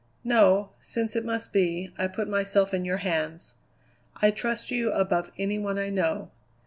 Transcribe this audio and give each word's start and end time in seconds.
"No. 0.23 0.71
Since 0.81 1.15
it 1.15 1.23
must 1.23 1.53
be, 1.53 1.91
I 1.95 2.07
put 2.07 2.27
myself 2.27 2.73
in 2.73 2.85
your 2.85 2.97
hands. 3.05 3.53
I 4.19 4.31
trust 4.31 4.71
you 4.71 4.91
above 4.91 5.31
any 5.37 5.59
one 5.59 5.77
I 5.77 5.91
know. 5.91 6.31